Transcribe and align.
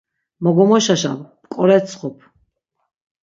Mo 0.41 0.51
gomoşaşap, 0.55 1.19
p̆k̆oretsxup. 1.47 2.17